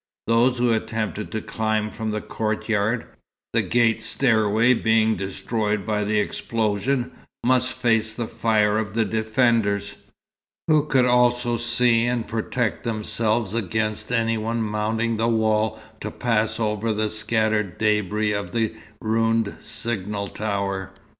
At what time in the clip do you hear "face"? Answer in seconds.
7.71-8.11